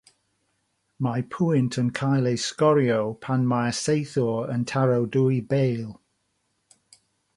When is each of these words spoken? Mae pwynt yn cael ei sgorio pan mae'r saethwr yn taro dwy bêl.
Mae 1.07 1.25
pwynt 1.35 1.77
yn 1.81 1.91
cael 1.99 2.29
ei 2.31 2.39
sgorio 2.45 2.97
pan 3.27 3.43
mae'r 3.51 3.77
saethwr 3.81 4.49
yn 4.57 4.65
taro 4.73 4.99
dwy 5.17 5.39
bêl. 5.53 5.93